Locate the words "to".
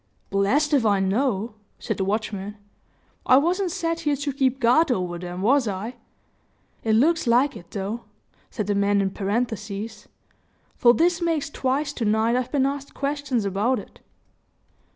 4.15-4.33, 11.93-12.03